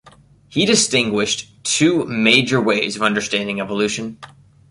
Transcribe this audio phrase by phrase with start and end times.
[0.47, 4.17] He distinguished two major ways of understanding evolution.